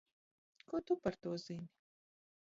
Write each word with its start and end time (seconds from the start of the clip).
Ko 0.69 0.81
tu 0.87 0.95
par 1.03 1.15
to 1.21 1.33
zini? 1.43 1.69